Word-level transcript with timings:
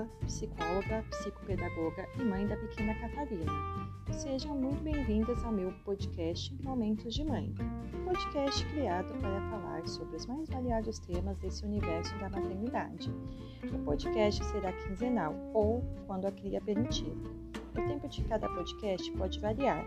Paula, 0.00 0.08
psicóloga, 0.26 1.04
psicopedagoga 1.10 2.08
e 2.18 2.24
mãe 2.24 2.46
da 2.46 2.56
pequena 2.56 2.94
Catarina. 2.94 3.52
Sejam 4.10 4.56
muito 4.56 4.82
bem-vindas 4.82 5.44
ao 5.44 5.52
meu 5.52 5.72
podcast 5.84 6.54
Momentos 6.62 7.14
de 7.14 7.24
Mãe, 7.24 7.52
um 7.94 8.04
podcast 8.04 8.64
criado 8.66 9.12
para 9.20 9.40
falar 9.50 9.86
sobre 9.86 10.16
os 10.16 10.26
mais 10.26 10.48
variados 10.48 10.98
temas 11.00 11.36
desse 11.38 11.64
universo 11.64 12.16
da 12.18 12.30
maternidade. 12.30 13.12
O 13.72 13.78
podcast 13.84 14.44
será 14.46 14.72
quinzenal 14.72 15.34
ou 15.52 15.82
quando 16.06 16.26
a 16.26 16.32
cria 16.32 16.60
permitir. 16.60 17.12
O 17.72 17.86
tempo 17.86 18.08
de 18.08 18.22
cada 18.24 18.48
podcast 18.48 19.10
pode 19.12 19.38
variar. 19.40 19.84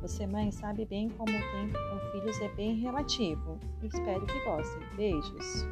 Você, 0.00 0.26
mãe, 0.26 0.50
sabe 0.50 0.84
bem 0.84 1.08
como 1.10 1.30
o 1.30 1.42
tempo 1.52 1.78
com 1.90 2.12
filhos 2.12 2.40
é 2.40 2.48
bem 2.50 2.76
relativo. 2.76 3.58
Espero 3.82 4.24
que 4.26 4.44
gostem. 4.44 4.82
Beijos! 4.96 5.66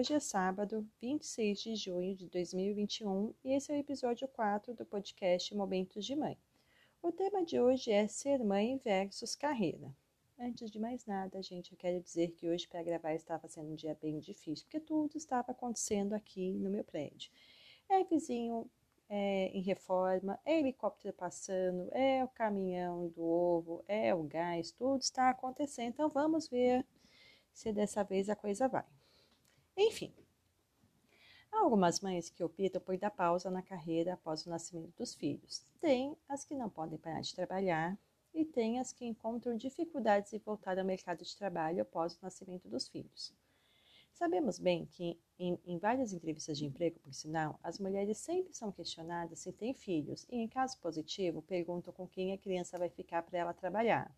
Hoje 0.00 0.14
é 0.14 0.18
sábado, 0.18 0.88
26 0.98 1.60
de 1.60 1.76
junho 1.76 2.16
de 2.16 2.26
2021 2.30 3.34
e 3.44 3.52
esse 3.52 3.70
é 3.70 3.74
o 3.74 3.78
episódio 3.78 4.26
4 4.28 4.72
do 4.72 4.86
podcast 4.86 5.54
Momentos 5.54 6.06
de 6.06 6.16
Mãe. 6.16 6.38
O 7.02 7.12
tema 7.12 7.44
de 7.44 7.60
hoje 7.60 7.90
é 7.90 8.08
ser 8.08 8.42
mãe 8.42 8.78
versus 8.78 9.36
carreira. 9.36 9.94
Antes 10.38 10.70
de 10.70 10.78
mais 10.80 11.04
nada, 11.04 11.42
gente, 11.42 11.72
eu 11.72 11.76
quero 11.76 12.00
dizer 12.00 12.30
que 12.30 12.48
hoje 12.48 12.66
para 12.66 12.82
gravar 12.82 13.12
estava 13.12 13.46
sendo 13.46 13.72
um 13.72 13.74
dia 13.74 13.94
bem 14.00 14.18
difícil, 14.18 14.64
porque 14.64 14.80
tudo 14.80 15.18
estava 15.18 15.52
acontecendo 15.52 16.14
aqui 16.14 16.54
no 16.54 16.70
meu 16.70 16.82
prédio. 16.82 17.30
É 17.86 18.02
vizinho 18.02 18.70
é, 19.06 19.48
em 19.48 19.60
reforma, 19.60 20.40
é 20.46 20.60
helicóptero 20.60 21.12
passando, 21.12 21.90
é 21.92 22.24
o 22.24 22.28
caminhão 22.28 23.08
do 23.08 23.22
ovo, 23.22 23.84
é 23.86 24.14
o 24.14 24.22
gás, 24.22 24.72
tudo 24.72 25.02
está 25.02 25.28
acontecendo. 25.28 25.90
Então 25.90 26.08
vamos 26.08 26.48
ver 26.48 26.86
se 27.52 27.70
dessa 27.70 28.02
vez 28.02 28.30
a 28.30 28.34
coisa 28.34 28.66
vai. 28.66 28.86
Enfim, 29.82 30.12
há 31.50 31.60
algumas 31.60 32.00
mães 32.00 32.28
que 32.28 32.44
optam 32.44 32.82
por 32.82 32.98
dar 32.98 33.10
pausa 33.10 33.50
na 33.50 33.62
carreira 33.62 34.12
após 34.12 34.44
o 34.44 34.50
nascimento 34.50 34.92
dos 34.98 35.14
filhos. 35.14 35.64
Tem 35.80 36.14
as 36.28 36.44
que 36.44 36.54
não 36.54 36.68
podem 36.68 36.98
parar 36.98 37.22
de 37.22 37.34
trabalhar 37.34 37.98
e 38.34 38.44
tem 38.44 38.78
as 38.78 38.92
que 38.92 39.06
encontram 39.06 39.56
dificuldades 39.56 40.34
em 40.34 40.38
voltar 40.38 40.78
ao 40.78 40.84
mercado 40.84 41.24
de 41.24 41.34
trabalho 41.34 41.80
após 41.80 42.14
o 42.14 42.18
nascimento 42.20 42.68
dos 42.68 42.88
filhos. 42.88 43.32
Sabemos 44.12 44.58
bem 44.58 44.84
que, 44.84 45.18
em, 45.38 45.58
em, 45.64 45.78
várias 45.78 46.12
entrevistas 46.12 46.58
de 46.58 46.66
emprego, 46.66 47.00
por 47.00 47.14
sinal, 47.14 47.58
as 47.62 47.78
mulheres 47.78 48.18
sempre 48.18 48.52
são 48.52 48.70
questionadas 48.70 49.38
se 49.38 49.50
têm 49.50 49.72
filhos 49.72 50.26
e, 50.28 50.36
em 50.36 50.46
caso 50.46 50.78
positivo, 50.78 51.40
perguntam 51.40 51.90
com 51.94 52.06
quem 52.06 52.34
a 52.34 52.38
criança 52.38 52.78
vai 52.78 52.90
ficar 52.90 53.22
para 53.22 53.38
ela 53.38 53.54
trabalhar. 53.54 54.14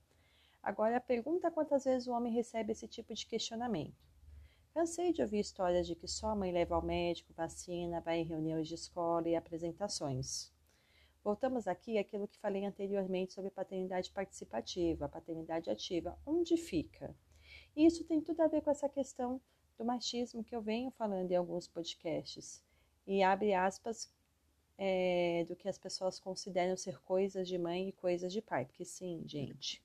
Agora, 0.60 1.00
pergunta 1.00 1.52
quantas 1.52 1.84
vezes 1.84 2.08
o 2.08 2.12
homem 2.12 2.32
recebe 2.32 2.72
esse 2.72 2.88
tipo 2.88 3.14
de 3.14 3.24
questionamento. 3.24 4.11
Cansei 4.74 5.12
de 5.12 5.20
ouvir 5.20 5.40
histórias 5.40 5.86
de 5.86 5.94
que 5.94 6.08
só 6.08 6.28
a 6.28 6.34
mãe 6.34 6.50
leva 6.50 6.74
ao 6.74 6.82
médico, 6.82 7.34
vacina, 7.34 8.00
vai 8.00 8.20
em 8.20 8.24
reuniões 8.24 8.66
de 8.66 8.74
escola 8.74 9.28
e 9.28 9.36
apresentações. 9.36 10.50
Voltamos 11.22 11.68
aqui 11.68 11.98
àquilo 11.98 12.26
que 12.26 12.38
falei 12.38 12.64
anteriormente 12.64 13.34
sobre 13.34 13.50
paternidade 13.50 14.10
participativa, 14.10 15.10
paternidade 15.10 15.68
ativa. 15.68 16.18
Onde 16.24 16.56
fica? 16.56 17.14
E 17.76 17.84
isso 17.84 18.02
tem 18.04 18.20
tudo 18.22 18.40
a 18.40 18.48
ver 18.48 18.62
com 18.62 18.70
essa 18.70 18.88
questão 18.88 19.38
do 19.76 19.84
machismo 19.84 20.42
que 20.42 20.56
eu 20.56 20.62
venho 20.62 20.90
falando 20.90 21.30
em 21.30 21.36
alguns 21.36 21.68
podcasts. 21.68 22.64
E 23.06 23.22
abre 23.22 23.52
aspas 23.52 24.10
é, 24.78 25.44
do 25.48 25.54
que 25.54 25.68
as 25.68 25.76
pessoas 25.76 26.18
consideram 26.18 26.78
ser 26.78 26.98
coisas 27.02 27.46
de 27.46 27.58
mãe 27.58 27.90
e 27.90 27.92
coisas 27.92 28.32
de 28.32 28.40
pai. 28.40 28.64
Porque 28.64 28.86
sim, 28.86 29.22
gente, 29.26 29.84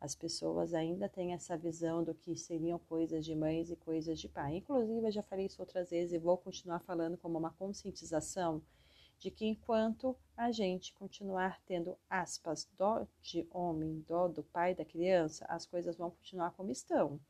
as 0.00 0.14
pessoas 0.14 0.74
ainda 0.74 1.08
têm 1.08 1.32
essa 1.32 1.56
visão 1.56 2.04
do 2.04 2.14
que 2.14 2.36
seriam 2.36 2.78
coisas 2.78 3.24
de 3.24 3.34
mães 3.34 3.70
e 3.70 3.76
coisas 3.76 4.20
de 4.20 4.28
pai. 4.28 4.56
Inclusive, 4.56 5.06
eu 5.06 5.10
já 5.12 5.22
falei 5.22 5.46
isso 5.46 5.60
outras 5.60 5.90
vezes 5.90 6.12
e 6.12 6.18
vou 6.18 6.38
continuar 6.38 6.80
falando 6.80 7.16
como 7.16 7.38
uma 7.38 7.50
conscientização 7.50 8.62
de 9.18 9.30
que 9.30 9.44
enquanto 9.44 10.16
a 10.36 10.52
gente 10.52 10.94
continuar 10.94 11.60
tendo 11.66 11.98
aspas 12.08 12.68
dó 12.76 13.04
de 13.20 13.46
homem, 13.50 14.04
dó 14.06 14.28
do 14.28 14.44
pai 14.44 14.74
da 14.74 14.84
criança, 14.84 15.44
as 15.48 15.66
coisas 15.66 15.96
vão 15.96 16.10
continuar 16.10 16.52
como 16.52 16.70
estão. 16.70 17.20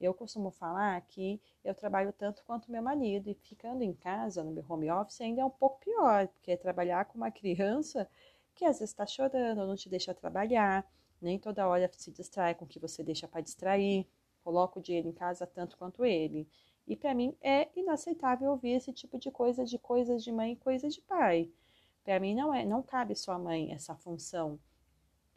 Eu 0.00 0.14
costumo 0.14 0.50
falar 0.50 0.98
que 1.02 1.38
eu 1.62 1.74
trabalho 1.74 2.10
tanto 2.14 2.42
quanto 2.46 2.72
meu 2.72 2.82
marido 2.82 3.28
e 3.28 3.34
ficando 3.34 3.82
em 3.82 3.92
casa, 3.92 4.42
no 4.42 4.50
meu 4.50 4.64
home 4.66 4.90
office, 4.90 5.20
ainda 5.20 5.42
é 5.42 5.44
um 5.44 5.50
pouco 5.50 5.80
pior, 5.80 6.26
porque 6.28 6.52
é 6.52 6.56
trabalhar 6.56 7.04
com 7.04 7.18
uma 7.18 7.30
criança 7.30 8.08
que 8.54 8.64
às 8.64 8.78
vezes 8.78 8.90
está 8.90 9.06
chorando, 9.06 9.66
não 9.66 9.76
te 9.76 9.90
deixa 9.90 10.14
trabalhar, 10.14 10.90
nem 11.20 11.38
toda 11.38 11.66
hora 11.66 11.90
se 11.92 12.10
distrai 12.10 12.54
com 12.54 12.64
o 12.64 12.68
que 12.68 12.78
você 12.78 13.02
deixa 13.02 13.28
para 13.28 13.40
distrair, 13.40 14.06
coloca 14.42 14.78
o 14.78 14.82
dinheiro 14.82 15.08
em 15.08 15.12
casa 15.12 15.46
tanto 15.46 15.76
quanto 15.76 16.04
ele. 16.04 16.48
E 16.86 16.96
para 16.96 17.14
mim 17.14 17.36
é 17.40 17.68
inaceitável 17.76 18.50
ouvir 18.50 18.72
esse 18.72 18.92
tipo 18.92 19.18
de 19.18 19.30
coisa 19.30 19.64
de 19.64 19.78
coisas 19.78 20.24
de 20.24 20.32
mãe 20.32 20.52
e 20.52 20.56
coisas 20.56 20.94
de 20.94 21.00
pai. 21.02 21.50
Para 22.02 22.18
mim 22.18 22.34
não 22.34 22.52
é, 22.52 22.64
não 22.64 22.82
cabe 22.82 23.14
só 23.14 23.32
a 23.32 23.38
mãe 23.38 23.72
essa 23.72 23.94
função 23.94 24.58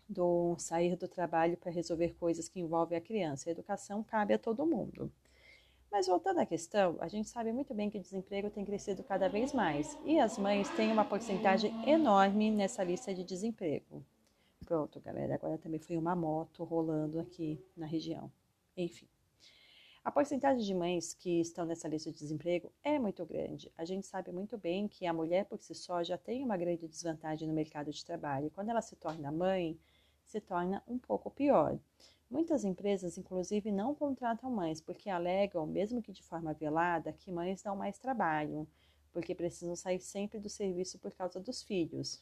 do 0.08 0.56
sair 0.58 0.96
do 0.96 1.08
trabalho 1.08 1.58
para 1.58 1.72
resolver 1.72 2.16
coisas 2.16 2.48
que 2.48 2.60
envolvem 2.60 2.98
a 2.98 3.02
criança. 3.02 3.50
A 3.50 3.52
educação 3.52 4.04
cabe 4.04 4.34
a 4.34 4.40
todo 4.40 4.66
mundo. 4.66 5.12
Mas 5.92 6.08
voltando 6.08 6.40
à 6.40 6.46
questão, 6.46 6.98
a 7.00 7.08
gente 7.08 7.30
sabe 7.30 7.52
muito 7.52 7.72
bem 7.74 7.88
que 7.88 8.00
o 8.00 8.02
desemprego 8.02 8.50
tem 8.50 8.66
crescido 8.66 9.04
cada 9.04 9.30
vez 9.30 9.54
mais 9.54 9.96
e 10.04 10.20
as 10.20 10.40
mães 10.40 10.68
têm 10.72 10.92
uma 10.92 11.06
porcentagem 11.06 11.72
enorme 11.88 12.50
nessa 12.50 12.84
lista 12.84 13.14
de 13.14 13.24
desemprego. 13.24 14.04
Pronto, 14.66 15.00
galera, 15.02 15.36
agora 15.36 15.58
também 15.58 15.80
foi 15.80 15.98
uma 15.98 16.16
moto 16.16 16.64
rolando 16.64 17.20
aqui 17.20 17.60
na 17.76 17.86
região. 17.86 18.32
Enfim. 18.78 19.08
A 20.04 20.12
porcentagem 20.12 20.64
de 20.66 20.74
mães 20.74 21.14
que 21.14 21.40
estão 21.40 21.66
nessa 21.66 21.88
lista 21.88 22.12
de 22.12 22.20
desemprego 22.20 22.72
é 22.84 23.00
muito 23.00 23.26
grande. 23.26 23.72
A 23.78 23.86
gente 23.86 24.06
sabe 24.06 24.32
muito 24.32 24.58
bem 24.58 24.88
que 24.88 25.06
a 25.06 25.14
mulher 25.14 25.46
por 25.46 25.60
si 25.60 25.74
só 25.74 26.04
já 26.04 26.18
tem 26.18 26.44
uma 26.44 26.58
grande 26.58 26.88
desvantagem 26.88 27.48
no 27.48 27.54
mercado 27.54 27.92
de 27.92 28.04
trabalho. 28.04 28.52
Quando 28.52 28.70
ela 28.70 28.82
se 28.82 28.96
torna 28.96 29.32
mãe, 29.32 29.80
se 30.26 30.42
torna 30.42 30.84
um 30.88 30.98
pouco 30.98 31.32
pior. 31.32 31.80
Muitas 32.30 32.64
empresas, 32.64 33.18
inclusive, 33.18 33.72
não 33.72 33.94
contratam 33.94 34.50
mães 34.50 34.82
porque 34.82 35.10
alegam, 35.10 35.66
mesmo 35.66 36.02
que 36.02 36.12
de 36.12 36.24
forma 36.24 36.54
velada, 36.54 37.14
que 37.14 37.32
mães 37.32 37.62
dão 37.62 37.76
mais 37.76 37.98
trabalho, 37.98 38.68
porque 39.12 39.36
precisam 39.36 39.76
sair 39.76 40.00
sempre 40.00 40.40
do 40.40 40.50
serviço 40.50 41.00
por 41.00 41.14
causa 41.14 41.40
dos 41.40 41.62
filhos. 41.62 42.22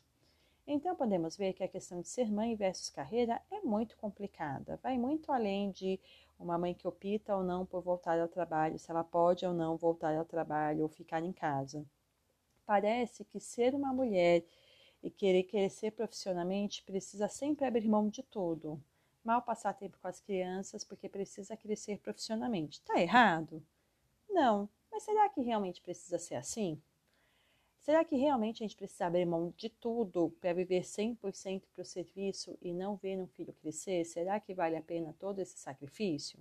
Então, 0.65 0.95
podemos 0.95 1.35
ver 1.35 1.53
que 1.53 1.63
a 1.63 1.67
questão 1.67 2.01
de 2.01 2.07
ser 2.07 2.31
mãe 2.31 2.55
versus 2.55 2.89
carreira 2.89 3.41
é 3.51 3.61
muito 3.61 3.97
complicada, 3.97 4.79
vai 4.81 4.97
muito 4.97 5.31
além 5.31 5.71
de 5.71 5.99
uma 6.39 6.57
mãe 6.57 6.73
que 6.73 6.87
opta 6.87 7.35
ou 7.35 7.43
não 7.43 7.65
por 7.65 7.81
voltar 7.81 8.19
ao 8.19 8.27
trabalho, 8.27 8.79
se 8.79 8.89
ela 8.89 9.03
pode 9.03 9.45
ou 9.45 9.53
não 9.53 9.77
voltar 9.77 10.15
ao 10.15 10.25
trabalho 10.25 10.83
ou 10.83 10.89
ficar 10.89 11.23
em 11.23 11.31
casa. 11.31 11.85
Parece 12.65 13.25
que 13.25 13.39
ser 13.39 13.75
uma 13.75 13.93
mulher 13.93 14.43
e 15.03 15.09
querer 15.09 15.43
crescer 15.43 15.91
profissionalmente 15.91 16.83
precisa 16.83 17.27
sempre 17.27 17.65
abrir 17.65 17.87
mão 17.87 18.07
de 18.07 18.23
tudo. 18.23 18.81
Mal 19.23 19.41
passar 19.41 19.73
tempo 19.73 19.97
com 20.01 20.07
as 20.07 20.19
crianças 20.19 20.83
porque 20.83 21.09
precisa 21.09 21.57
crescer 21.57 21.99
profissionalmente. 21.99 22.79
Está 22.79 22.99
errado? 22.99 23.63
Não, 24.29 24.69
mas 24.91 25.03
será 25.03 25.29
que 25.29 25.41
realmente 25.41 25.81
precisa 25.81 26.17
ser 26.19 26.35
assim? 26.35 26.81
Será 27.81 28.05
que 28.05 28.15
realmente 28.15 28.63
a 28.63 28.67
gente 28.67 28.77
precisa 28.77 29.07
abrir 29.07 29.25
mão 29.25 29.51
de 29.57 29.67
tudo 29.67 30.29
para 30.39 30.53
viver 30.53 30.83
100% 30.83 31.67
para 31.73 31.81
o 31.81 31.85
serviço 31.85 32.55
e 32.61 32.71
não 32.71 32.95
ver 32.95 33.19
um 33.19 33.25
filho 33.25 33.53
crescer? 33.53 34.05
Será 34.05 34.39
que 34.39 34.53
vale 34.53 34.75
a 34.75 34.83
pena 34.83 35.15
todo 35.17 35.39
esse 35.39 35.57
sacrifício? 35.57 36.37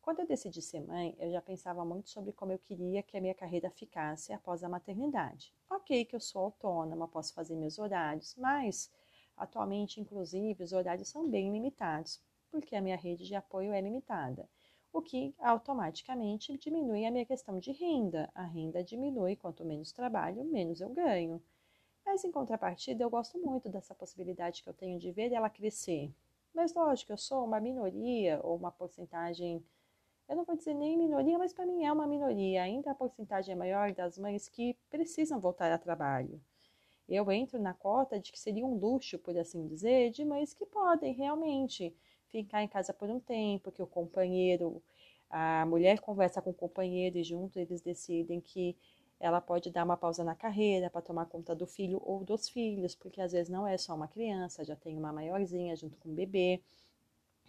Quando 0.00 0.20
eu 0.20 0.26
decidi 0.26 0.62
ser 0.62 0.80
mãe, 0.80 1.14
eu 1.18 1.30
já 1.30 1.42
pensava 1.42 1.84
muito 1.84 2.08
sobre 2.08 2.32
como 2.32 2.52
eu 2.52 2.58
queria 2.58 3.02
que 3.02 3.18
a 3.18 3.20
minha 3.20 3.34
carreira 3.34 3.68
ficasse 3.68 4.32
após 4.32 4.64
a 4.64 4.68
maternidade. 4.68 5.52
Ok, 5.68 6.06
que 6.06 6.16
eu 6.16 6.20
sou 6.20 6.44
autônoma, 6.44 7.06
posso 7.06 7.34
fazer 7.34 7.54
meus 7.54 7.78
horários, 7.78 8.34
mas 8.34 8.90
atualmente, 9.36 10.00
inclusive, 10.00 10.64
os 10.64 10.72
horários 10.72 11.08
são 11.08 11.28
bem 11.28 11.52
limitados, 11.52 12.18
porque 12.50 12.74
a 12.74 12.80
minha 12.80 12.96
rede 12.96 13.26
de 13.26 13.34
apoio 13.34 13.74
é 13.74 13.80
limitada 13.82 14.48
o 14.96 15.02
que 15.02 15.34
automaticamente 15.38 16.56
diminui 16.56 17.04
a 17.04 17.10
minha 17.10 17.26
questão 17.26 17.58
de 17.58 17.70
renda. 17.70 18.30
A 18.34 18.44
renda 18.44 18.82
diminui, 18.82 19.36
quanto 19.36 19.62
menos 19.62 19.92
trabalho, 19.92 20.42
menos 20.42 20.80
eu 20.80 20.88
ganho. 20.88 21.42
Mas 22.02 22.24
em 22.24 22.32
contrapartida, 22.32 23.04
eu 23.04 23.10
gosto 23.10 23.38
muito 23.38 23.68
dessa 23.68 23.94
possibilidade 23.94 24.62
que 24.62 24.68
eu 24.70 24.72
tenho 24.72 24.98
de 24.98 25.12
ver 25.12 25.30
ela 25.32 25.50
crescer. 25.50 26.10
Mas 26.54 26.72
lógico, 26.72 27.12
eu 27.12 27.18
sou 27.18 27.44
uma 27.44 27.60
minoria 27.60 28.40
ou 28.42 28.56
uma 28.56 28.72
porcentagem, 28.72 29.62
eu 30.26 30.34
não 30.34 30.44
vou 30.44 30.56
dizer 30.56 30.72
nem 30.72 30.96
minoria, 30.96 31.36
mas 31.36 31.52
para 31.52 31.66
mim 31.66 31.84
é 31.84 31.92
uma 31.92 32.06
minoria. 32.06 32.62
Ainda 32.62 32.92
a 32.92 32.94
porcentagem 32.94 33.52
é 33.52 33.56
maior 33.56 33.92
das 33.92 34.16
mães 34.16 34.48
que 34.48 34.78
precisam 34.88 35.38
voltar 35.38 35.70
a 35.70 35.76
trabalho. 35.76 36.40
Eu 37.06 37.30
entro 37.30 37.60
na 37.60 37.74
cota 37.74 38.18
de 38.18 38.32
que 38.32 38.40
seria 38.40 38.64
um 38.64 38.78
luxo, 38.78 39.18
por 39.18 39.36
assim 39.36 39.66
dizer, 39.66 40.10
de 40.10 40.24
mães 40.24 40.54
que 40.54 40.64
podem 40.64 41.12
realmente 41.12 41.94
ficar 42.44 42.62
em 42.62 42.68
casa 42.68 42.92
por 42.92 43.08
um 43.10 43.20
tempo, 43.20 43.72
que 43.72 43.82
o 43.82 43.86
companheiro, 43.86 44.82
a 45.30 45.66
mulher 45.66 46.00
conversa 46.00 46.40
com 46.42 46.50
o 46.50 46.54
companheiro 46.54 47.18
e 47.18 47.24
junto 47.24 47.58
eles 47.58 47.80
decidem 47.80 48.40
que 48.40 48.76
ela 49.18 49.40
pode 49.40 49.70
dar 49.70 49.84
uma 49.84 49.96
pausa 49.96 50.22
na 50.22 50.34
carreira 50.34 50.90
para 50.90 51.00
tomar 51.00 51.26
conta 51.26 51.54
do 51.54 51.66
filho 51.66 52.00
ou 52.04 52.22
dos 52.22 52.48
filhos, 52.48 52.94
porque 52.94 53.20
às 53.20 53.32
vezes 53.32 53.48
não 53.48 53.66
é 53.66 53.78
só 53.78 53.94
uma 53.94 54.08
criança, 54.08 54.64
já 54.64 54.76
tem 54.76 54.96
uma 54.96 55.12
maiorzinha 55.12 55.74
junto 55.74 55.96
com 55.98 56.10
o 56.10 56.14
bebê. 56.14 56.62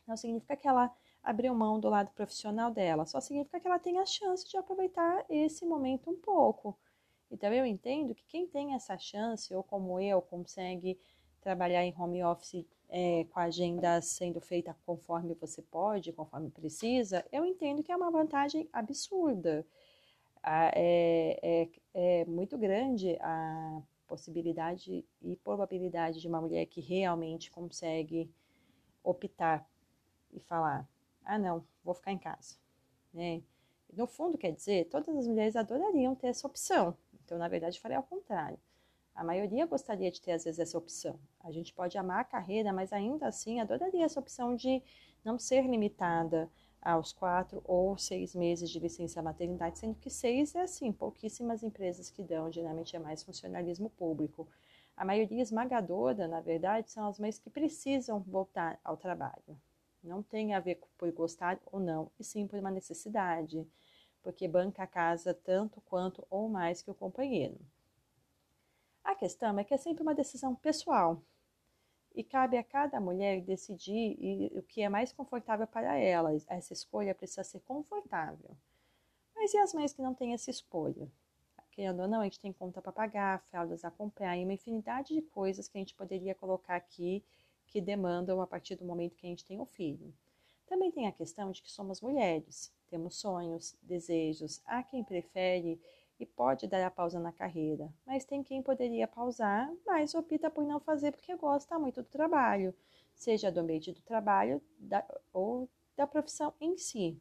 Não 0.08 0.16
significa 0.16 0.56
que 0.56 0.68
ela 0.68 0.94
abriu 1.22 1.54
mão 1.54 1.80
do 1.80 1.90
lado 1.90 2.10
profissional 2.12 2.72
dela, 2.72 3.06
só 3.06 3.20
significa 3.20 3.60
que 3.60 3.68
ela 3.68 3.80
tem 3.80 4.00
a 4.00 4.06
chance 4.06 4.48
de 4.50 4.56
aproveitar 4.58 5.26
esse 5.30 5.66
momento 5.66 6.10
um 6.10 6.16
pouco. 6.16 6.78
Então 7.30 7.52
eu 7.52 7.66
entendo 7.66 8.16
que 8.16 8.24
quem 8.26 8.48
tem 8.48 8.74
essa 8.74 8.98
chance, 8.98 9.54
ou 9.54 9.62
como 9.62 10.00
eu, 10.00 10.22
consegue 10.22 10.98
trabalhar 11.42 11.84
em 11.84 11.94
home 11.98 12.24
office 12.24 12.66
é, 12.90 13.26
com 13.26 13.40
a 13.40 13.44
agenda 13.44 14.02
sendo 14.02 14.40
feita 14.40 14.76
conforme 14.86 15.34
você 15.36 15.62
pode, 15.62 16.14
conforme 16.14 16.50
precisa, 16.50 17.26
eu 17.32 17.46
entendo 17.46 17.84
que 17.84 17.92
é 17.92 17.96
uma 17.96 18.12
vantagem 18.12 18.70
absurda. 18.72 19.66
É, 20.44 21.40
é, 21.44 21.70
é 22.22 22.26
muito 22.26 22.58
grande 22.58 23.18
a 23.20 23.82
possibilidade 24.08 25.06
e 25.22 25.36
probabilidade 25.36 26.22
de 26.22 26.28
uma 26.28 26.40
mulher 26.40 26.66
que 26.68 26.80
realmente 26.80 27.52
consegue 27.52 28.32
optar 29.04 29.68
e 30.32 30.40
falar: 30.40 30.88
ah, 31.26 31.38
não, 31.38 31.66
vou 31.84 31.94
ficar 31.94 32.12
em 32.12 32.18
casa. 32.18 32.56
Né? 33.14 33.44
No 33.92 34.08
fundo, 34.08 34.38
quer 34.38 34.52
dizer, 34.52 34.86
todas 34.86 35.16
as 35.16 35.28
mulheres 35.28 35.56
adorariam 35.56 36.16
ter 36.16 36.28
essa 36.28 36.48
opção. 36.48 36.98
Então, 37.26 37.38
na 37.38 37.48
verdade, 37.48 37.80
falei 37.80 37.98
ao 37.98 38.04
contrário. 38.04 38.60
A 39.18 39.24
maioria 39.24 39.66
gostaria 39.66 40.12
de 40.12 40.22
ter, 40.22 40.34
às 40.34 40.44
vezes, 40.44 40.60
essa 40.60 40.78
opção. 40.78 41.20
A 41.40 41.52
gente 41.52 41.74
pode 41.74 41.98
amar 41.98 42.20
a 42.20 42.24
carreira, 42.24 42.72
mas 42.72 42.94
ainda 42.94 43.28
assim 43.28 43.60
adoraria 43.60 44.06
essa 44.06 44.20
opção 44.20 44.56
de 44.56 44.80
não 45.26 45.40
ser 45.40 45.64
limitada 45.64 46.48
aos 46.80 47.14
quatro 47.14 47.60
ou 47.66 47.98
seis 47.98 48.36
meses 48.36 48.70
de 48.70 48.80
licença 48.80 49.20
maternidade, 49.20 49.80
sendo 49.80 49.96
que 49.96 50.12
seis 50.12 50.54
é 50.54 50.62
assim, 50.62 50.92
pouquíssimas 50.92 51.64
empresas 51.64 52.12
que 52.12 52.22
dão, 52.22 52.52
geralmente 52.52 52.96
é 52.96 53.00
mais 53.00 53.24
funcionalismo 53.24 53.90
público. 53.90 54.48
A 54.96 55.04
maioria 55.04 55.42
esmagadora, 55.42 56.28
na 56.28 56.40
verdade, 56.40 56.92
são 56.92 57.08
as 57.08 57.18
mães 57.18 57.40
que 57.40 57.50
precisam 57.50 58.20
voltar 58.20 58.80
ao 58.84 58.98
trabalho. 58.98 59.60
Não 60.04 60.22
tem 60.22 60.54
a 60.54 60.60
ver 60.60 60.80
por 60.96 61.12
gostar 61.12 61.60
ou 61.72 61.80
não, 61.80 62.12
e 62.20 62.24
sim 62.24 62.46
por 62.46 62.60
uma 62.60 62.70
necessidade, 62.70 63.68
porque 64.22 64.48
banca 64.48 64.84
a 64.84 64.88
casa 64.88 65.34
tanto 65.34 65.82
quanto 65.82 66.24
ou 66.30 66.48
mais 66.48 66.84
que 66.84 66.92
o 66.92 66.94
companheiro. 66.94 67.58
A 69.08 69.16
questão 69.16 69.58
é 69.58 69.64
que 69.64 69.74
é 69.74 69.78
sempre 69.78 70.04
uma 70.04 70.14
decisão 70.14 70.54
pessoal 70.54 71.24
e 72.14 72.26
cabe 72.26 72.58
a 72.58 72.64
cada 72.64 73.00
mulher 73.00 73.40
decidir 73.40 74.52
o 74.54 74.62
que 74.62 74.82
é 74.82 74.90
mais 74.90 75.14
confortável 75.14 75.66
para 75.66 75.96
ela. 75.96 76.30
Essa 76.50 76.74
escolha 76.74 77.16
precisa 77.16 77.42
ser 77.46 77.62
confortável. 77.62 78.50
Mas 79.34 79.54
e 79.54 79.58
as 79.60 79.74
mães 79.74 79.94
que 79.94 80.02
não 80.02 80.14
têm 80.14 80.34
essa 80.34 80.50
escolha? 80.50 81.10
Querendo 81.72 82.02
ou 82.02 82.08
não, 82.10 82.20
a 82.20 82.26
gente 82.26 82.42
tem 82.42 82.52
conta 82.52 82.82
para 82.82 82.92
pagar, 82.92 83.40
fraldas 83.44 83.86
a 83.86 83.90
comprar 83.90 84.36
e 84.36 84.44
uma 84.44 84.52
infinidade 84.52 85.14
de 85.14 85.22
coisas 85.22 85.70
que 85.70 85.78
a 85.78 85.80
gente 85.80 85.96
poderia 85.96 86.36
colocar 86.36 86.76
aqui 86.76 87.24
que 87.66 87.80
demandam 87.80 88.42
a 88.42 88.48
partir 88.48 88.76
do 88.76 88.84
momento 88.84 89.16
que 89.16 89.26
a 89.26 89.30
gente 89.30 89.46
tem 89.46 89.58
um 89.58 89.66
filho. 89.66 90.14
Também 90.66 90.92
tem 90.92 91.08
a 91.08 91.14
questão 91.14 91.50
de 91.50 91.62
que 91.62 91.72
somos 91.72 92.02
mulheres, 92.02 92.74
temos 92.90 93.16
sonhos, 93.16 93.74
desejos. 93.82 94.62
Há 94.66 94.84
quem 94.84 95.02
prefere 95.02 95.80
e 96.20 96.26
pode 96.26 96.68
dar 96.68 96.86
a 96.86 96.92
pausa 96.92 97.20
na 97.20 97.32
carreira, 97.32 97.94
mas 98.06 98.26
tem 98.26 98.44
quem 98.44 98.62
poderia 98.62 99.08
pausar, 99.08 99.72
mas 99.86 100.16
opta 100.16 100.50
por 100.50 100.66
não 100.66 100.80
fazer 100.80 101.12
porque 101.12 101.36
gosta 101.36 101.78
muito 101.78 102.02
do 102.02 102.10
trabalho, 102.10 102.74
seja 103.14 103.52
do 103.52 103.60
ambiente 103.60 103.92
do 103.92 104.02
trabalho 104.02 104.62
da, 104.80 105.06
ou 105.32 105.70
da 105.96 106.08
profissão 106.08 106.54
em 106.60 106.78
si. 106.78 107.20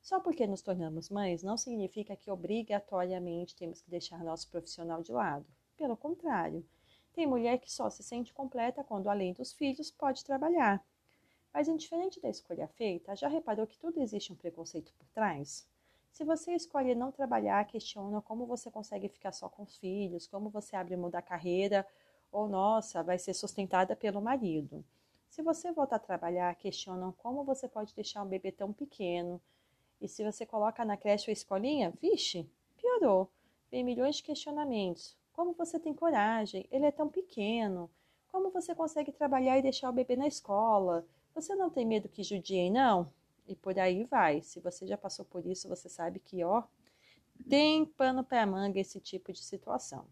Só 0.00 0.20
porque 0.20 0.46
nos 0.46 0.60
tornamos 0.60 1.08
mães 1.08 1.42
não 1.42 1.56
significa 1.56 2.14
que 2.14 2.30
obrigatoriamente 2.30 3.56
temos 3.56 3.80
que 3.80 3.90
deixar 3.90 4.22
nosso 4.22 4.50
profissional 4.50 5.02
de 5.02 5.12
lado. 5.12 5.46
Pelo 5.76 5.96
contrário, 5.96 6.64
tem 7.14 7.26
mulher 7.26 7.58
que 7.58 7.72
só 7.72 7.88
se 7.88 8.02
sente 8.02 8.32
completa 8.34 8.84
quando, 8.84 9.08
além 9.08 9.32
dos 9.32 9.52
filhos, 9.52 9.90
pode 9.90 10.24
trabalhar. 10.24 10.84
Mas, 11.52 11.68
indiferente 11.68 12.20
da 12.20 12.28
escolha 12.28 12.66
feita, 12.66 13.14
já 13.14 13.28
reparou 13.28 13.66
que 13.66 13.78
tudo 13.78 14.00
existe 14.00 14.32
um 14.32 14.36
preconceito 14.36 14.92
por 14.94 15.06
trás? 15.08 15.66
Se 16.14 16.22
você 16.22 16.52
escolhe 16.52 16.94
não 16.94 17.10
trabalhar, 17.10 17.66
questiona 17.66 18.22
como 18.22 18.46
você 18.46 18.70
consegue 18.70 19.08
ficar 19.08 19.32
só 19.32 19.48
com 19.48 19.64
os 19.64 19.76
filhos, 19.76 20.28
como 20.28 20.48
você 20.48 20.76
abre 20.76 20.96
mão 20.96 21.10
da 21.10 21.20
carreira, 21.20 21.84
ou 22.30 22.48
nossa, 22.48 23.02
vai 23.02 23.18
ser 23.18 23.34
sustentada 23.34 23.96
pelo 23.96 24.22
marido. 24.22 24.84
Se 25.28 25.42
você 25.42 25.72
volta 25.72 25.96
a 25.96 25.98
trabalhar, 25.98 26.54
questionam 26.54 27.10
como 27.10 27.42
você 27.42 27.66
pode 27.66 27.92
deixar 27.96 28.22
um 28.22 28.28
bebê 28.28 28.52
tão 28.52 28.72
pequeno. 28.72 29.40
E 30.00 30.06
se 30.06 30.22
você 30.22 30.46
coloca 30.46 30.84
na 30.84 30.96
creche 30.96 31.28
ou 31.28 31.32
escolinha, 31.32 31.92
vixe, 32.00 32.48
piorou. 32.76 33.28
Vem 33.68 33.82
milhões 33.82 34.14
de 34.14 34.22
questionamentos. 34.22 35.18
Como 35.32 35.52
você 35.52 35.80
tem 35.80 35.92
coragem? 35.92 36.64
Ele 36.70 36.86
é 36.86 36.92
tão 36.92 37.08
pequeno. 37.08 37.90
Como 38.30 38.52
você 38.52 38.72
consegue 38.72 39.10
trabalhar 39.10 39.58
e 39.58 39.62
deixar 39.62 39.90
o 39.90 39.92
bebê 39.92 40.14
na 40.14 40.28
escola? 40.28 41.04
Você 41.34 41.56
não 41.56 41.70
tem 41.70 41.84
medo 41.84 42.08
que 42.08 42.22
judiem, 42.22 42.70
não? 42.70 43.10
E 43.46 43.54
por 43.54 43.78
aí 43.78 44.04
vai. 44.04 44.42
Se 44.42 44.60
você 44.60 44.86
já 44.86 44.96
passou 44.96 45.24
por 45.24 45.46
isso, 45.46 45.68
você 45.68 45.88
sabe 45.88 46.18
que, 46.18 46.42
ó, 46.44 46.62
tem 47.48 47.84
pano 47.84 48.24
para 48.24 48.46
manga 48.46 48.80
esse 48.80 49.00
tipo 49.00 49.32
de 49.32 49.42
situação. 49.42 50.06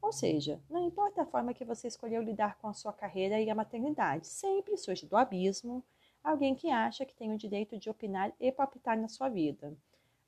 Ou 0.00 0.12
seja, 0.12 0.60
não 0.68 0.84
importa 0.84 1.22
a 1.22 1.26
forma 1.26 1.54
que 1.54 1.64
você 1.64 1.86
escolheu 1.86 2.22
lidar 2.22 2.58
com 2.58 2.68
a 2.68 2.74
sua 2.74 2.92
carreira 2.92 3.40
e 3.40 3.48
a 3.48 3.54
maternidade, 3.54 4.26
sempre 4.26 4.76
surge 4.76 5.06
do 5.06 5.16
abismo 5.16 5.84
alguém 6.22 6.54
que 6.54 6.70
acha 6.70 7.04
que 7.04 7.14
tem 7.14 7.32
o 7.32 7.38
direito 7.38 7.78
de 7.78 7.90
opinar 7.90 8.32
e 8.38 8.50
palpitar 8.52 8.96
na 8.96 9.08
sua 9.08 9.28
vida. 9.28 9.76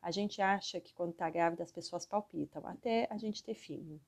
A 0.02 0.10
gente 0.10 0.42
acha 0.42 0.80
que 0.80 0.94
quando 0.94 1.12
está 1.12 1.30
grávida 1.30 1.62
as 1.62 1.72
pessoas 1.72 2.04
palpitam, 2.04 2.66
até 2.66 3.06
a 3.10 3.16
gente 3.16 3.42
ter 3.42 3.54
filho. 3.54 4.00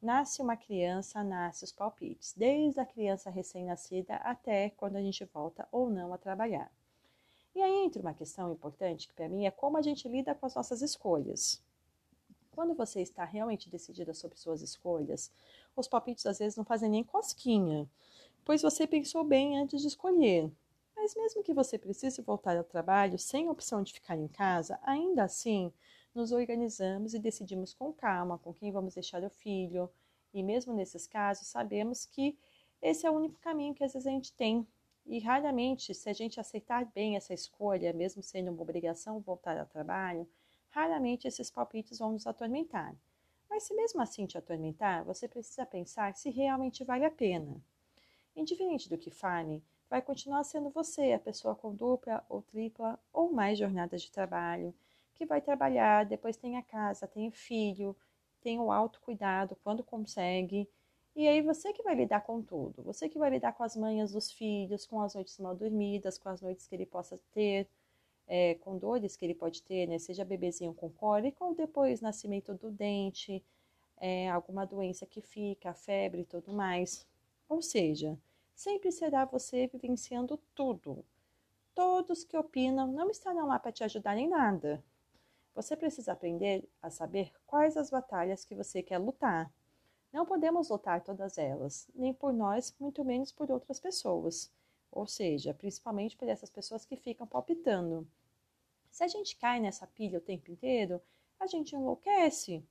Nasce 0.00 0.40
uma 0.40 0.56
criança, 0.56 1.22
nasce 1.22 1.64
os 1.64 1.72
palpites, 1.72 2.34
desde 2.36 2.80
a 2.80 2.86
criança 2.86 3.30
recém-nascida 3.30 4.16
até 4.16 4.70
quando 4.70 4.96
a 4.96 5.02
gente 5.02 5.24
volta 5.24 5.68
ou 5.70 5.90
não 5.90 6.12
a 6.12 6.18
trabalhar. 6.18 6.70
E 7.54 7.60
aí 7.60 7.84
entra 7.84 8.00
uma 8.00 8.14
questão 8.14 8.52
importante 8.52 9.08
que 9.08 9.14
para 9.14 9.28
mim 9.28 9.46
é 9.46 9.50
como 9.50 9.76
a 9.76 9.82
gente 9.82 10.08
lida 10.08 10.34
com 10.34 10.46
as 10.46 10.54
nossas 10.54 10.82
escolhas. 10.82 11.62
Quando 12.52 12.74
você 12.74 13.00
está 13.00 13.24
realmente 13.24 13.70
decidida 13.70 14.12
sobre 14.12 14.38
suas 14.38 14.62
escolhas, 14.62 15.32
os 15.74 15.88
palpites 15.88 16.26
às 16.26 16.38
vezes 16.38 16.56
não 16.56 16.64
fazem 16.64 16.90
nem 16.90 17.02
cosquinha, 17.02 17.88
pois 18.44 18.62
você 18.62 18.86
pensou 18.86 19.24
bem 19.24 19.58
antes 19.58 19.80
de 19.80 19.88
escolher. 19.88 20.50
Mas 20.96 21.14
mesmo 21.14 21.42
que 21.42 21.54
você 21.54 21.78
precise 21.78 22.20
voltar 22.20 22.56
ao 22.56 22.64
trabalho 22.64 23.18
sem 23.18 23.48
opção 23.48 23.82
de 23.82 23.92
ficar 23.92 24.16
em 24.16 24.28
casa, 24.28 24.78
ainda 24.82 25.24
assim 25.24 25.72
nos 26.14 26.32
organizamos 26.32 27.14
e 27.14 27.18
decidimos 27.18 27.72
com 27.72 27.92
calma 27.92 28.38
com 28.38 28.52
quem 28.52 28.70
vamos 28.70 28.94
deixar 28.94 29.22
o 29.24 29.30
filho. 29.30 29.90
E 30.34 30.42
mesmo 30.42 30.74
nesses 30.74 31.06
casos, 31.06 31.48
sabemos 31.48 32.04
que 32.04 32.36
esse 32.82 33.06
é 33.06 33.10
o 33.10 33.14
único 33.14 33.38
caminho 33.40 33.74
que 33.74 33.84
às 33.84 33.92
vezes 33.92 34.06
a 34.06 34.10
gente 34.10 34.32
tem. 34.32 34.66
E 35.12 35.18
raramente, 35.18 35.92
se 35.92 36.08
a 36.08 36.12
gente 36.12 36.38
aceitar 36.38 36.84
bem 36.84 37.16
essa 37.16 37.34
escolha, 37.34 37.92
mesmo 37.92 38.22
sendo 38.22 38.52
uma 38.52 38.62
obrigação 38.62 39.18
voltar 39.18 39.58
ao 39.58 39.66
trabalho, 39.66 40.24
raramente 40.68 41.26
esses 41.26 41.50
palpites 41.50 41.98
vão 41.98 42.12
nos 42.12 42.28
atormentar. 42.28 42.94
Mas 43.50 43.64
se 43.64 43.74
mesmo 43.74 44.00
assim 44.00 44.24
te 44.24 44.38
atormentar, 44.38 45.04
você 45.04 45.26
precisa 45.26 45.66
pensar 45.66 46.14
se 46.14 46.30
realmente 46.30 46.84
vale 46.84 47.04
a 47.04 47.10
pena. 47.10 47.60
Indiferente 48.36 48.88
do 48.88 48.96
que 48.96 49.10
fale, 49.10 49.64
vai 49.90 50.00
continuar 50.00 50.44
sendo 50.44 50.70
você 50.70 51.12
a 51.12 51.18
pessoa 51.18 51.56
com 51.56 51.74
dupla 51.74 52.24
ou 52.28 52.40
tripla 52.40 52.96
ou 53.12 53.32
mais 53.32 53.58
jornadas 53.58 54.02
de 54.02 54.12
trabalho, 54.12 54.72
que 55.12 55.26
vai 55.26 55.40
trabalhar, 55.40 56.06
depois 56.06 56.36
tem 56.36 56.56
a 56.56 56.62
casa, 56.62 57.08
tem 57.08 57.26
o 57.26 57.32
filho, 57.32 57.96
tem 58.40 58.60
o 58.60 58.70
autocuidado 58.70 59.56
quando 59.64 59.82
consegue. 59.82 60.68
E 61.16 61.26
aí 61.26 61.42
você 61.42 61.72
que 61.72 61.82
vai 61.82 61.94
lidar 61.94 62.20
com 62.22 62.40
tudo. 62.42 62.82
Você 62.82 63.08
que 63.08 63.18
vai 63.18 63.30
lidar 63.30 63.52
com 63.52 63.62
as 63.62 63.76
manhas 63.76 64.12
dos 64.12 64.30
filhos, 64.30 64.86
com 64.86 65.00
as 65.00 65.14
noites 65.14 65.38
mal 65.38 65.54
dormidas, 65.54 66.18
com 66.18 66.28
as 66.28 66.40
noites 66.40 66.66
que 66.66 66.74
ele 66.74 66.86
possa 66.86 67.18
ter, 67.32 67.68
é, 68.26 68.54
com 68.56 68.78
dores 68.78 69.16
que 69.16 69.24
ele 69.24 69.34
pode 69.34 69.62
ter, 69.62 69.86
né? 69.86 69.98
Seja 69.98 70.24
bebezinho 70.24 70.72
com 70.72 70.88
cólica 70.88 71.44
ou 71.44 71.54
depois 71.54 72.00
nascimento 72.00 72.54
do 72.54 72.70
dente, 72.70 73.44
é, 73.96 74.30
alguma 74.30 74.64
doença 74.64 75.04
que 75.04 75.20
fica, 75.20 75.74
febre 75.74 76.22
e 76.22 76.24
tudo 76.24 76.52
mais. 76.52 77.06
Ou 77.48 77.60
seja, 77.60 78.16
sempre 78.54 78.92
será 78.92 79.24
você 79.24 79.66
vivenciando 79.66 80.38
tudo. 80.54 81.04
Todos 81.74 82.24
que 82.24 82.36
opinam 82.36 82.86
não 82.92 83.10
estarão 83.10 83.46
lá 83.46 83.58
para 83.58 83.72
te 83.72 83.82
ajudar 83.82 84.16
em 84.16 84.28
nada. 84.28 84.82
Você 85.54 85.76
precisa 85.76 86.12
aprender 86.12 86.68
a 86.80 86.88
saber 86.88 87.32
quais 87.46 87.76
as 87.76 87.90
batalhas 87.90 88.44
que 88.44 88.54
você 88.54 88.82
quer 88.82 88.98
lutar. 88.98 89.52
Não 90.12 90.26
podemos 90.26 90.68
lutar 90.68 91.02
todas 91.02 91.38
elas, 91.38 91.88
nem 91.94 92.12
por 92.12 92.32
nós, 92.32 92.74
muito 92.80 93.04
menos 93.04 93.30
por 93.30 93.50
outras 93.50 93.78
pessoas. 93.78 94.50
Ou 94.90 95.06
seja, 95.06 95.54
principalmente 95.54 96.16
por 96.16 96.28
essas 96.28 96.50
pessoas 96.50 96.84
que 96.84 96.96
ficam 96.96 97.26
palpitando. 97.26 98.06
Se 98.90 99.04
a 99.04 99.08
gente 99.08 99.36
cai 99.36 99.60
nessa 99.60 99.86
pilha 99.86 100.18
o 100.18 100.22
tempo 100.22 100.50
inteiro, 100.50 101.00
a 101.38 101.46
gente 101.46 101.76
enlouquece. 101.76 102.64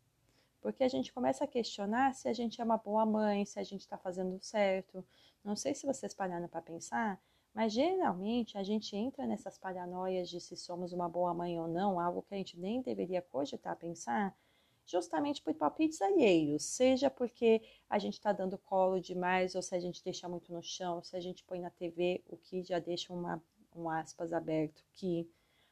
Porque 0.62 0.84
a 0.84 0.90
gente 0.90 1.14
começa 1.14 1.46
a 1.46 1.48
questionar 1.48 2.14
se 2.14 2.28
a 2.28 2.34
gente 2.34 2.60
é 2.60 2.64
uma 2.64 2.78
boa 2.78 3.06
mãe, 3.06 3.46
se 3.46 3.58
a 3.58 3.64
gente 3.64 3.82
está 3.82 3.98
fazendo 3.98 4.38
certo. 4.42 5.06
Não 5.42 5.56
sei 5.56 5.74
se 5.74 5.86
vocês 5.86 6.14
pararam 6.14 6.50
para 6.50 6.62
pensar, 6.62 7.22
mas 7.54 7.72
geralmente 7.72 8.58
a 8.58 8.64
gente 8.64 8.96
entra 8.96 9.26
nessas 9.26 9.58
paranoias 9.58 10.30
de 10.30 10.42
se 10.42 10.58
somos 10.58 10.92
uma 10.92 11.08
boa 11.08 11.34
mãe 11.34 11.58
ou 11.58 11.68
não, 11.68 12.00
algo 12.00 12.22
que 12.22 12.34
a 12.34 12.38
gente 12.38 12.60
nem 12.60 12.82
deveria 12.82 13.22
cogitar 13.22 13.78
pensar, 13.78 14.36
justamente 14.90 15.42
por 15.42 15.54
palpites 15.54 16.02
alheios, 16.02 16.64
seja 16.64 17.12
porque 17.12 17.62
a 17.88 18.00
gente 18.00 18.16
está 18.16 18.32
dando 18.34 18.58
colo 18.58 19.00
demais, 19.00 19.54
ou 19.54 19.62
se 19.62 19.76
a 19.76 19.80
gente 19.80 20.04
deixa 20.04 20.28
muito 20.28 20.52
no 20.52 20.64
chão, 20.64 21.04
se 21.04 21.16
a 21.16 21.20
gente 21.20 21.44
põe 21.44 21.60
na 21.60 21.70
TV, 21.70 22.24
o 22.28 22.36
que 22.36 22.64
já 22.64 22.80
deixa 22.80 23.14
uma, 23.14 23.42
um 23.76 23.88
aspas 23.88 24.34
aberto, 24.34 24.84
que 24.94 25.30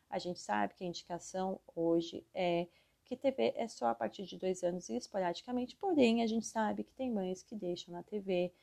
a 0.07 0.19
gente 0.19 0.39
sabe 0.39 0.75
que 0.75 0.83
a 0.83 0.87
indicação 0.87 1.59
hoje 1.75 2.23
é 2.33 2.67
que 3.03 3.15
TV 3.15 3.53
é 3.55 3.67
só 3.67 3.87
a 3.87 3.95
partir 3.95 4.25
de 4.25 4.37
dois 4.37 4.63
anos 4.63 4.87
e 4.89 4.95
esporadicamente, 4.95 5.75
porém 5.77 6.21
a 6.21 6.27
gente 6.27 6.45
sabe 6.45 6.83
que 6.83 6.93
tem 6.93 7.09
mães 7.09 7.41
que 7.41 7.55
deixam 7.55 7.93
na 7.93 8.03
TV, 8.03 8.53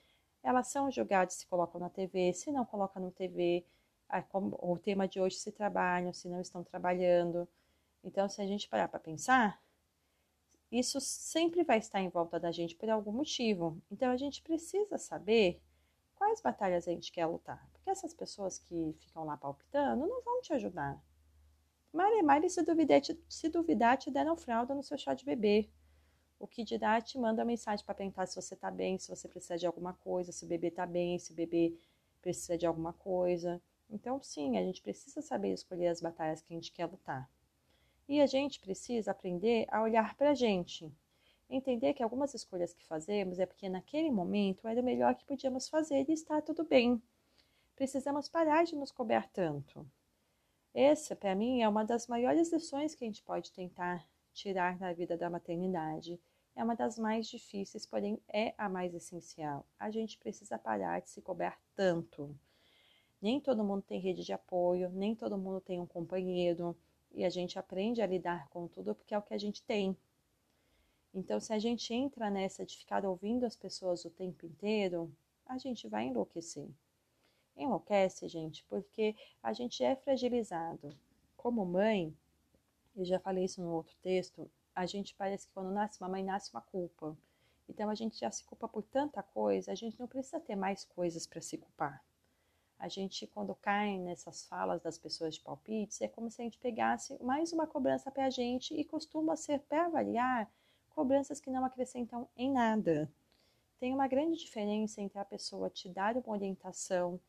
elas 0.43 0.69
são 0.69 0.91
julgadas 0.91 1.35
se 1.35 1.47
colocam 1.47 1.81
na 1.81 1.89
TV, 1.91 2.33
se 2.33 2.53
não 2.53 2.65
colocam 2.65 3.03
na 3.03 3.11
TV, 3.11 3.65
o 4.33 4.79
tema 4.79 5.09
de 5.09 5.19
hoje 5.19 5.37
se 5.37 5.51
trabalham, 5.51 6.13
se 6.13 6.29
não 6.29 6.41
estão 6.41 6.63
trabalhando. 6.63 7.49
Então, 8.05 8.29
se 8.29 8.41
a 8.43 8.47
gente 8.47 8.69
parar 8.69 8.87
para 8.87 9.01
pensar, 9.01 9.64
isso 10.79 11.01
sempre 11.01 11.63
vai 11.63 11.79
estar 11.79 12.01
em 12.01 12.09
volta 12.09 12.39
da 12.41 12.51
gente 12.51 12.75
por 12.75 12.91
algum 12.91 13.13
motivo. 13.13 13.81
Então, 13.91 14.11
a 14.11 14.17
gente 14.17 14.43
precisa 14.43 14.99
saber 14.99 15.61
quais 16.17 16.41
batalhas 16.41 16.89
a 16.89 16.91
gente 16.93 17.13
quer 17.13 17.27
lutar. 17.27 17.69
Porque 17.73 17.91
essas 17.91 18.13
pessoas 18.13 18.59
que 18.59 18.95
ficam 18.99 19.25
lá 19.25 19.37
palpitando 19.37 20.07
não 20.07 20.23
vão 20.23 20.41
te 20.41 20.53
ajudar. 20.53 21.01
Maria 21.93 22.25
Mari, 22.25 22.51
se 22.51 22.63
duvidar, 22.63 23.01
te, 23.01 23.17
se 23.29 23.49
duvidar, 23.49 23.97
te 23.97 24.11
deram 24.11 24.37
fralda 24.37 24.75
no 24.75 24.83
seu 24.83 24.99
chá 24.99 25.15
de 25.15 25.25
bebê. 25.25 25.71
O 26.41 26.47
que 26.47 26.65
dirá 26.65 27.01
te 27.01 27.17
manda 27.19 27.45
mensagem 27.45 27.85
para 27.85 27.95
perguntar 27.95 28.27
se 28.27 28.35
você 28.35 28.55
está 28.55 28.71
bem, 28.71 28.99
se 28.99 29.09
você 29.09 29.29
precisa 29.29 29.57
de 29.57 29.67
alguma 29.67 29.93
coisa, 29.93 30.33
se 30.33 30.45
o 30.45 30.49
bebê 30.49 30.69
está 30.69 30.85
bem, 30.85 31.19
se 31.21 31.33
o 31.33 31.37
bebê 31.37 31.79
precisa 32.21 32.59
de 32.59 32.67
alguma 32.67 32.93
coisa. 32.93 33.63
Então, 33.89 34.21
sim, 34.21 34.59
a 34.59 34.63
gente 34.63 34.83
precisa 34.83 35.23
saber 35.23 35.53
escolher 35.53 35.89
as 35.89 36.01
batalhas 36.01 36.43
que 36.43 36.53
a 36.53 36.57
gente 36.57 36.73
quer 36.73 36.87
lutar. 36.87 37.31
E 38.09 38.21
a 38.21 38.27
gente 38.27 38.61
precisa 38.61 39.13
aprender 39.13 39.67
a 39.71 39.83
olhar 39.83 40.15
para 40.17 40.31
a 40.31 40.35
gente. 40.35 40.93
Entender 41.49 41.95
que 41.95 42.03
algumas 42.03 42.35
escolhas 42.35 42.75
que 42.75 42.85
fazemos 42.85 43.39
é 43.39 43.47
porque 43.47 43.69
naquele 43.69 44.11
momento 44.11 44.69
era 44.69 44.81
o 44.81 44.85
melhor 44.85 45.15
que 45.15 45.25
podíamos 45.25 45.69
fazer 45.69 46.05
e 46.09 46.13
está 46.13 46.41
tudo 46.43 46.65
bem. 46.65 47.03
Precisamos 47.77 48.29
parar 48.29 48.65
de 48.65 48.77
nos 48.77 48.93
cobrar 48.93 49.29
tanto. 49.29 49.87
Essa, 50.75 51.15
para 51.15 51.35
mim, 51.35 51.63
é 51.63 51.69
uma 51.69 51.85
das 51.85 52.07
maiores 52.07 52.53
lições 52.53 52.95
que 52.95 53.05
a 53.05 53.07
gente 53.07 53.23
pode 53.23 53.53
tentar 53.53 54.07
tirar 54.33 54.77
da 54.77 54.93
vida 54.93 55.17
da 55.17 55.31
maternidade. 55.31 56.21
É 56.57 56.63
uma 56.63 56.75
das 56.75 56.99
mais 56.99 57.27
difíceis, 57.27 57.87
porém 57.87 58.21
é 58.29 58.55
a 58.59 58.69
mais 58.69 58.95
essencial. 58.95 59.67
A 59.79 59.91
gente 59.91 60.19
precisa 60.19 60.59
parar 60.59 61.01
de 61.01 61.11
se 61.11 61.23
cobrar 61.23 61.59
tanto. 61.75 62.37
Nem 63.21 63.41
todo 63.41 63.65
mundo 63.65 63.83
tem 63.83 64.01
rede 64.01 64.25
de 64.25 64.33
apoio, 64.33 64.91
nem 64.91 65.15
todo 65.15 65.39
mundo 65.39 65.61
tem 65.61 65.81
um 65.81 65.87
companheiro, 65.87 66.77
e 67.15 67.25
a 67.25 67.31
gente 67.31 67.59
aprende 67.59 68.03
a 68.03 68.07
lidar 68.07 68.49
com 68.49 68.67
tudo 68.67 68.95
porque 68.95 69.15
é 69.15 69.19
o 69.19 69.23
que 69.23 69.35
a 69.35 69.39
gente 69.39 69.63
tem. 69.63 69.97
Então, 71.15 71.39
se 71.39 71.53
a 71.53 71.59
gente 71.59 71.95
entra 71.95 72.29
nessa 72.29 72.67
de 72.67 72.77
ficar 72.77 73.07
ouvindo 73.07 73.45
as 73.45 73.57
pessoas 73.57 74.05
o 74.05 74.11
tempo 74.11 74.45
inteiro, 74.47 75.11
a 75.47 75.57
gente 75.57 75.87
vai 75.87 76.07
enlouquecer. 76.07 76.69
Enlouquece, 77.57 78.27
gente, 78.27 78.65
porque 78.65 79.15
a 79.41 79.53
gente 79.53 79.85
é 79.85 79.95
fragilizado. 79.95 80.91
Como 81.37 81.65
mãe, 81.65 82.13
eu 82.97 83.05
já 83.05 83.21
falei 83.21 83.45
isso 83.45 83.63
no 83.63 83.71
outro 83.71 83.95
texto, 84.03 84.51
a 84.75 84.87
gente 84.87 85.15
parece 85.15 85.47
que 85.47 85.55
quando 85.55 85.71
nasce 85.71 86.01
uma 86.01 86.09
mãe, 86.09 86.25
nasce 86.25 86.51
uma 86.53 86.63
culpa. 86.63 87.17
Então 87.69 87.89
a 87.89 87.95
gente 87.95 88.19
já 88.19 88.31
se 88.31 88.45
culpa 88.45 88.69
por 88.69 88.83
tanta 88.83 89.23
coisa, 89.23 89.71
a 89.71 89.75
gente 89.75 89.99
não 89.99 90.09
precisa 90.09 90.41
ter 90.41 90.57
mais 90.57 90.85
coisas 90.85 91.27
para 91.27 91.41
se 91.41 91.57
culpar. 91.57 92.05
A 92.79 92.89
gente, 92.89 93.27
quando 93.27 93.55
cai 93.55 93.99
nessas 93.99 94.45
falas 94.47 94.83
das 94.83 94.99
pessoas 94.99 95.35
de 95.35 95.41
palpites, 95.41 96.01
é 96.01 96.09
como 96.09 96.31
se 96.31 96.41
a 96.43 96.45
gente 96.45 96.59
pegasse 96.59 97.17
mais 97.23 97.53
uma 97.53 97.67
cobrança 97.67 98.11
para 98.11 98.27
a 98.27 98.31
gente 98.31 98.75
e 98.75 98.85
costuma 98.85 99.37
ser, 99.37 99.61
para 99.61 99.87
avaliar, 99.87 100.51
cobranças 100.91 101.41
que 101.41 101.51
não 101.51 101.65
acrescentam 101.65 102.29
em 102.37 102.51
nada. 102.51 103.11
Tem 103.79 103.93
uma 103.93 104.09
grande 104.09 104.39
diferença 104.39 105.01
entre 105.01 105.19
a 105.19 105.25
pessoa 105.25 105.71
te 105.71 105.89
dar 105.89 106.17
uma 106.17 106.31
orientação, 106.31 107.21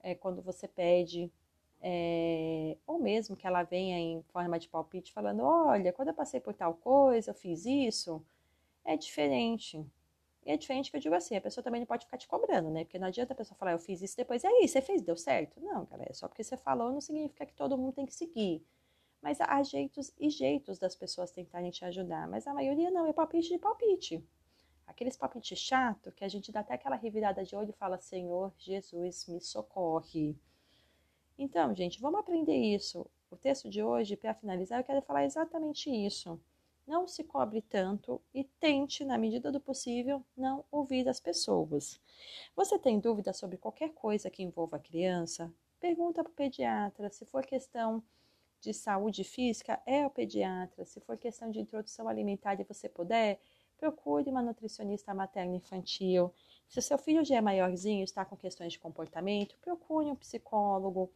é, 0.00 0.14
quando 0.14 0.42
você 0.42 0.66
pede, 0.66 1.32
é, 1.80 2.76
ou 2.86 2.98
mesmo 2.98 3.36
que 3.36 3.46
ela 3.46 3.62
venha 3.62 3.98
em 3.98 4.22
forma 4.24 4.58
de 4.58 4.68
palpite 4.68 5.12
falando: 5.12 5.42
olha, 5.42 5.92
quando 5.92 6.08
eu 6.08 6.14
passei 6.14 6.40
por 6.40 6.54
tal 6.54 6.74
coisa, 6.74 7.30
eu 7.30 7.34
fiz 7.34 7.66
isso, 7.66 8.24
é 8.84 8.96
diferente. 8.96 9.84
E 10.44 10.50
é 10.50 10.56
diferente 10.56 10.90
que 10.90 10.96
eu 10.96 11.00
digo 11.00 11.14
assim: 11.14 11.36
a 11.36 11.40
pessoa 11.40 11.62
também 11.62 11.80
não 11.80 11.86
pode 11.86 12.04
ficar 12.04 12.18
te 12.18 12.26
cobrando, 12.26 12.70
né? 12.70 12.84
Porque 12.84 12.98
não 12.98 13.06
adianta 13.08 13.32
a 13.32 13.36
pessoa 13.36 13.56
falar, 13.56 13.72
eu 13.72 13.78
fiz 13.78 14.02
isso, 14.02 14.16
depois 14.16 14.44
é 14.44 14.50
isso, 14.60 14.72
você 14.74 14.82
fez, 14.82 15.02
deu 15.02 15.16
certo. 15.16 15.60
Não, 15.60 15.86
cara, 15.86 16.04
é 16.08 16.12
só 16.12 16.28
porque 16.28 16.42
você 16.42 16.56
falou 16.56 16.92
não 16.92 17.00
significa 17.00 17.46
que 17.46 17.54
todo 17.54 17.78
mundo 17.78 17.92
tem 17.92 18.06
que 18.06 18.14
seguir. 18.14 18.64
Mas 19.20 19.40
há 19.40 19.62
jeitos 19.62 20.12
e 20.18 20.28
jeitos 20.28 20.78
das 20.80 20.96
pessoas 20.96 21.30
tentarem 21.30 21.70
te 21.70 21.84
ajudar, 21.84 22.26
mas 22.26 22.46
a 22.46 22.52
maioria 22.52 22.90
não, 22.90 23.06
é 23.06 23.12
palpite 23.12 23.50
de 23.50 23.58
palpite. 23.58 24.24
Aqueles 24.84 25.16
palpites 25.16 25.58
chato 25.58 26.10
que 26.12 26.24
a 26.24 26.28
gente 26.28 26.50
dá 26.50 26.60
até 26.60 26.74
aquela 26.74 26.96
revirada 26.96 27.44
de 27.44 27.54
olho 27.54 27.70
e 27.70 27.72
fala: 27.72 27.98
Senhor 27.98 28.52
Jesus, 28.58 29.26
me 29.28 29.40
socorre. 29.40 30.36
Então, 31.38 31.74
gente, 31.74 32.00
vamos 32.00 32.20
aprender 32.20 32.56
isso. 32.56 33.08
O 33.30 33.36
texto 33.36 33.70
de 33.70 33.82
hoje, 33.82 34.16
para 34.16 34.34
finalizar, 34.34 34.80
eu 34.80 34.84
quero 34.84 35.02
falar 35.02 35.24
exatamente 35.24 35.88
isso. 35.88 36.38
Não 36.86 37.06
se 37.06 37.22
cobre 37.22 37.62
tanto 37.62 38.20
e 38.34 38.42
tente, 38.44 39.04
na 39.04 39.16
medida 39.16 39.52
do 39.52 39.60
possível, 39.60 40.24
não 40.36 40.64
ouvir 40.70 41.08
as 41.08 41.20
pessoas. 41.20 42.00
Você 42.56 42.78
tem 42.78 42.98
dúvida 42.98 43.32
sobre 43.32 43.56
qualquer 43.56 43.90
coisa 43.90 44.30
que 44.30 44.42
envolva 44.42 44.76
a 44.76 44.80
criança? 44.80 45.52
Pergunta 45.78 46.22
para 46.22 46.30
o 46.30 46.34
pediatra. 46.34 47.08
Se 47.10 47.24
for 47.24 47.46
questão 47.46 48.02
de 48.60 48.74
saúde 48.74 49.24
física, 49.24 49.80
é 49.86 50.06
o 50.06 50.10
pediatra. 50.10 50.84
Se 50.84 51.00
for 51.00 51.16
questão 51.16 51.50
de 51.50 51.60
introdução 51.60 52.08
alimentar 52.08 52.60
e 52.60 52.64
você 52.64 52.88
puder, 52.88 53.40
procure 53.76 54.30
uma 54.30 54.42
nutricionista 54.42 55.12
materna 55.12 55.56
infantil. 55.56 56.32
Se 56.68 56.78
o 56.78 56.82
seu 56.82 56.96
filho 56.96 57.24
já 57.24 57.36
é 57.36 57.40
maiorzinho 57.40 58.00
e 58.00 58.04
está 58.04 58.24
com 58.24 58.36
questões 58.36 58.72
de 58.72 58.78
comportamento, 58.78 59.56
procure 59.60 60.06
um 60.06 60.16
psicólogo. 60.16 61.12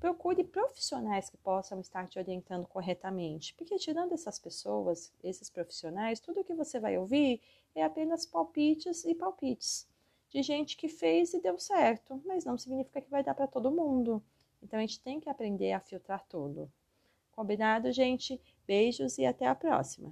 Procure 0.00 0.42
profissionais 0.42 1.28
que 1.28 1.36
possam 1.36 1.78
estar 1.78 2.08
te 2.08 2.18
orientando 2.18 2.66
corretamente, 2.66 3.52
porque 3.52 3.76
tirando 3.76 4.14
essas 4.14 4.38
pessoas, 4.38 5.12
esses 5.22 5.50
profissionais, 5.50 6.18
tudo 6.18 6.42
que 6.42 6.54
você 6.54 6.80
vai 6.80 6.96
ouvir 6.96 7.42
é 7.74 7.84
apenas 7.84 8.24
palpites 8.24 9.04
e 9.04 9.14
palpites 9.14 9.86
de 10.30 10.42
gente 10.42 10.74
que 10.74 10.88
fez 10.88 11.34
e 11.34 11.40
deu 11.42 11.58
certo, 11.58 12.18
mas 12.24 12.46
não 12.46 12.56
significa 12.56 13.02
que 13.02 13.10
vai 13.10 13.22
dar 13.22 13.34
para 13.34 13.46
todo 13.46 13.70
mundo. 13.70 14.22
Então 14.62 14.78
a 14.78 14.82
gente 14.82 15.00
tem 15.00 15.20
que 15.20 15.28
aprender 15.28 15.72
a 15.72 15.80
filtrar 15.80 16.24
tudo. 16.26 16.72
Combinado, 17.30 17.92
gente? 17.92 18.40
Beijos 18.66 19.18
e 19.18 19.26
até 19.26 19.46
a 19.46 19.54
próxima. 19.54 20.08